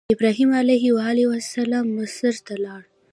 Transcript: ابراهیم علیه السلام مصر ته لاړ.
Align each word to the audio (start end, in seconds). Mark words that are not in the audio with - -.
ابراهیم 0.13 0.51
علیه 0.61 0.93
السلام 1.39 1.85
مصر 1.97 2.33
ته 2.45 2.55
لاړ. 2.63 2.81